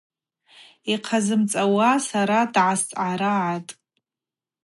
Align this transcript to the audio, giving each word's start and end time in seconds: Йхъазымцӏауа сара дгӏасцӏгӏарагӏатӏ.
Йхъазымцӏауа 0.91 1.91
сара 2.07 2.39
дгӏасцӏгӏарагӏатӏ. 2.53 3.71